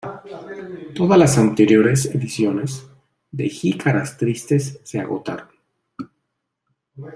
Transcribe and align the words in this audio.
Todas 0.95 1.19
las 1.19 1.37
anteriores 1.37 2.07
ediciones 2.07 2.87
de 3.29 3.47
Jicaras 3.49 4.17
tristes 4.17 4.79
se 4.83 4.99
agotaron. 4.99 5.47